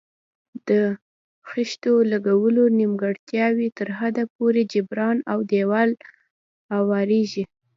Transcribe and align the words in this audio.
د 0.69 0.71
خښتو 1.49 1.93
لګولو 2.11 2.63
نیمګړتیاوې 2.79 3.67
تر 3.77 3.89
حده 3.99 4.23
پورې 4.35 4.61
جبران 4.73 5.17
او 5.31 5.39
دېوال 5.51 5.89
اواریږي. 6.77 7.43